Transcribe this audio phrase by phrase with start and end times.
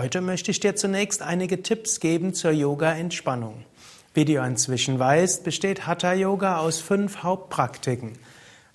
[0.00, 3.64] Heute möchte ich dir zunächst einige Tipps geben zur Yoga-Entspannung.
[4.14, 8.12] Wie du inzwischen weißt, besteht Hatha Yoga aus fünf Hauptpraktiken.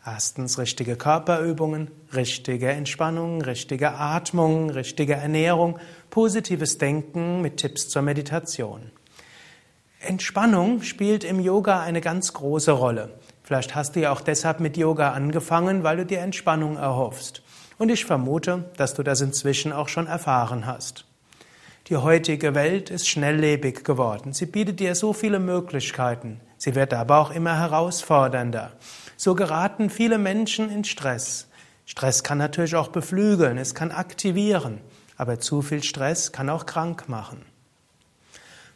[0.06, 8.92] Erstens richtige Körperübungen, richtige Entspannung, richtige Atmung, richtige Ernährung, positives Denken mit Tipps zur Meditation.
[10.02, 13.18] Entspannung spielt im Yoga eine ganz große Rolle.
[13.44, 17.44] Vielleicht hast du ja auch deshalb mit Yoga angefangen, weil du dir Entspannung erhoffst.
[17.78, 21.06] Und ich vermute, dass du das inzwischen auch schon erfahren hast.
[21.90, 24.32] Die heutige Welt ist schnelllebig geworden.
[24.32, 26.40] Sie bietet dir so viele Möglichkeiten.
[26.58, 28.72] Sie wird aber auch immer herausfordernder.
[29.18, 31.50] So geraten viele Menschen in Stress.
[31.86, 34.80] Stress kann natürlich auch beflügeln, es kann aktivieren,
[35.18, 37.46] aber zu viel Stress kann auch krank machen.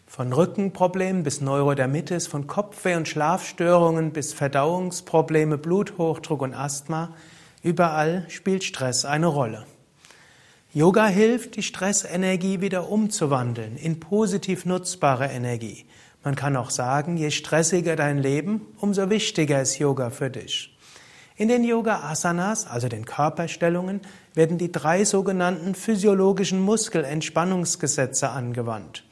[0.05, 7.13] Von Rückenproblemen bis Neurodermitis, von Kopfweh und Schlafstörungen bis Verdauungsprobleme, Bluthochdruck und Asthma,
[7.63, 9.65] überall spielt Stress eine Rolle.
[10.77, 15.87] Yoga hilft, die Stressenergie wieder umzuwandeln in positiv nutzbare Energie.
[16.23, 20.77] Man kann auch sagen, je stressiger dein Leben, umso wichtiger ist Yoga für dich.
[21.35, 24.01] In den Yoga Asanas, also den Körperstellungen,
[24.35, 29.03] werden die drei sogenannten physiologischen Muskelentspannungsgesetze angewandt.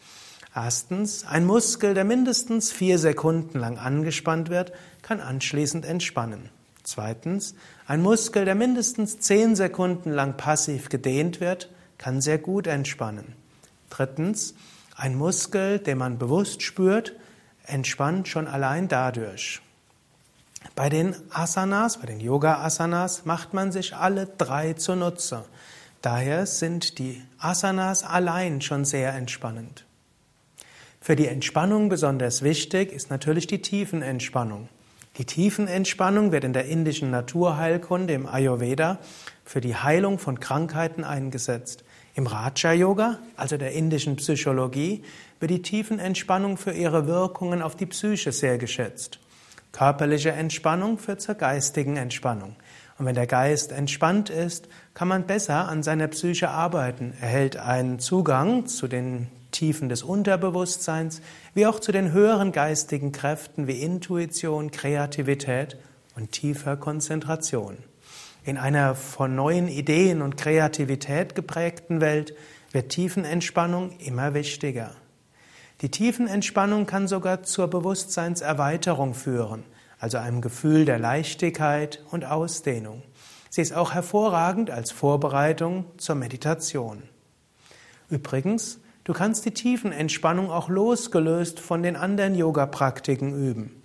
[0.54, 6.52] Erstens, ein Muskel, der mindestens vier Sekunden lang angespannt wird, kann anschließend entspannen.
[6.86, 7.56] Zweitens,
[7.88, 13.34] ein Muskel, der mindestens zehn Sekunden lang passiv gedehnt wird, kann sehr gut entspannen.
[13.90, 14.54] Drittens,
[14.96, 17.14] ein Muskel, den man bewusst spürt,
[17.66, 19.62] entspannt schon allein dadurch.
[20.76, 25.44] Bei den Asanas, bei den Yoga-Asanas, macht man sich alle drei zunutze.
[26.02, 29.86] Daher sind die Asanas allein schon sehr entspannend.
[31.02, 34.70] Für die Entspannung besonders wichtig ist natürlich die Tiefenentspannung.
[35.18, 39.00] Die Tiefenentspannung wird in der indischen Naturheilkunde, im Ayurveda,
[39.46, 41.86] für die Heilung von Krankheiten eingesetzt.
[42.16, 45.04] Im Raja Yoga, also der indischen Psychologie,
[45.40, 49.20] wird die Tiefenentspannung für ihre Wirkungen auf die Psyche sehr geschätzt.
[49.72, 52.56] Körperliche Entspannung führt zur geistigen Entspannung.
[52.98, 58.00] Und wenn der Geist entspannt ist, kann man besser an seiner Psyche arbeiten, erhält einen
[58.00, 61.22] Zugang zu den Tiefen des Unterbewusstseins,
[61.54, 65.78] wie auch zu den höheren geistigen Kräften wie Intuition, Kreativität
[66.16, 67.78] und tiefer Konzentration.
[68.44, 72.36] In einer von neuen Ideen und Kreativität geprägten Welt
[72.72, 74.92] wird Tiefenentspannung immer wichtiger.
[75.82, 79.64] Die Tiefenentspannung kann sogar zur Bewusstseinserweiterung führen,
[80.00, 83.02] also einem Gefühl der Leichtigkeit und Ausdehnung.
[83.50, 87.04] Sie ist auch hervorragend als Vorbereitung zur Meditation.
[88.10, 93.84] Übrigens, Du kannst die Tiefenentspannung auch losgelöst von den anderen Yoga-Praktiken üben.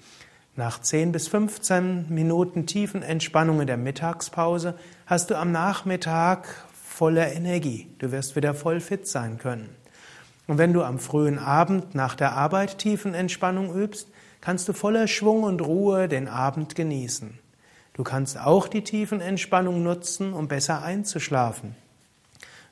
[0.56, 7.94] Nach 10 bis 15 Minuten Tiefenentspannung in der Mittagspause hast du am Nachmittag voller Energie.
[7.98, 9.68] Du wirst wieder voll fit sein können.
[10.46, 14.08] Und wenn du am frühen Abend nach der Arbeit Tiefenentspannung übst,
[14.40, 17.38] kannst du voller Schwung und Ruhe den Abend genießen.
[17.92, 21.76] Du kannst auch die Tiefenentspannung nutzen, um besser einzuschlafen.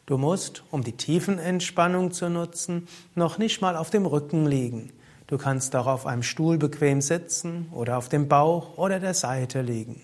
[0.08, 4.90] Du musst, um die Tiefenentspannung zu nutzen, noch nicht mal auf dem Rücken liegen.
[5.26, 9.60] Du kannst auch auf einem Stuhl bequem sitzen oder auf dem Bauch oder der Seite
[9.60, 10.00] liegen.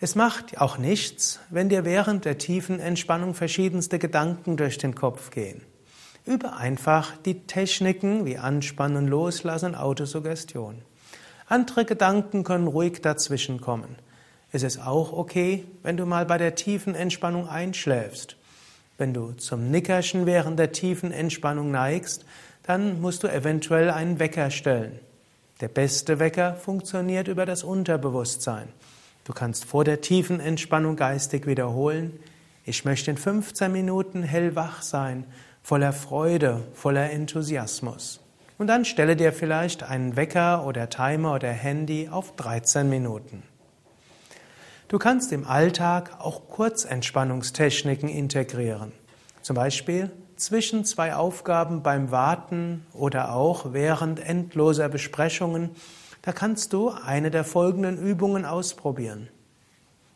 [0.00, 5.28] Es macht auch nichts, wenn dir während der tiefen Entspannung verschiedenste Gedanken durch den Kopf
[5.30, 5.60] gehen.
[6.24, 10.80] Übe einfach die Techniken wie Anspannen, Loslassen, Autosuggestion.
[11.48, 13.96] Andere Gedanken können ruhig dazwischenkommen.
[14.52, 18.38] Es ist auch okay, wenn du mal bei der tiefen Entspannung einschläfst.
[18.96, 22.24] Wenn du zum Nickerchen während der tiefen Entspannung neigst,
[22.62, 24.98] dann musst du eventuell einen Wecker stellen.
[25.60, 28.68] Der beste Wecker funktioniert über das Unterbewusstsein.
[29.24, 32.18] Du kannst vor der tiefen Entspannung geistig wiederholen,
[32.66, 35.24] ich möchte in 15 Minuten hellwach sein,
[35.62, 38.20] voller Freude, voller Enthusiasmus.
[38.56, 43.42] Und dann stelle dir vielleicht einen Wecker oder Timer oder Handy auf 13 Minuten.
[44.88, 48.92] Du kannst im Alltag auch Kurzentspannungstechniken integrieren.
[49.40, 55.70] Zum Beispiel zwischen zwei Aufgaben beim Warten oder auch während endloser Besprechungen.
[56.20, 59.28] Da kannst du eine der folgenden Übungen ausprobieren.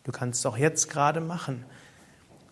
[0.05, 1.65] Du kannst es auch jetzt gerade machen.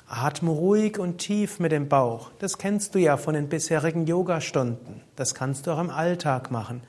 [0.08, 2.30] Atme ruhig und tief mit dem Bauch.
[2.38, 5.02] Das kennst du ja von den bisherigen Yogastunden.
[5.16, 6.82] Das kannst du auch im Alltag machen.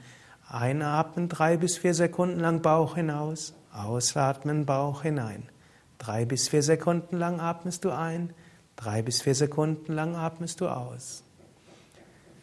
[0.49, 3.53] Einatmen drei bis vier Sekunden lang Bauch hinaus.
[3.73, 5.49] Ausatmen, Bauch hinein.
[5.97, 8.33] Drei bis vier Sekunden lang atmest du ein,
[8.75, 11.23] drei bis vier Sekunden lang atmest du aus.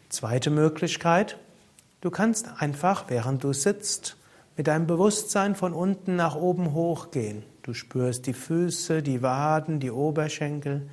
[0.09, 1.39] Zweite Möglichkeit,
[2.01, 4.17] du kannst einfach, während du sitzt,
[4.57, 7.43] mit deinem Bewusstsein von unten nach oben hochgehen.
[7.63, 10.89] Du spürst die Füße, die Waden, die Oberschenkel.